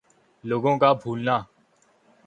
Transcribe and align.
لوگوں 0.43 0.77
کا 0.79 0.91
بھولنا 0.93 1.37